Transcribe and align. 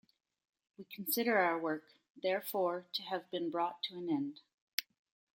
We 0.79 0.85
consider 0.85 1.37
our 1.37 1.59
work, 1.59 1.83
therefore, 2.23 2.87
to 2.93 3.03
have 3.03 3.29
been 3.29 3.51
brought 3.51 3.83
to 3.83 3.93
an 3.99 4.09
end. 4.09 4.39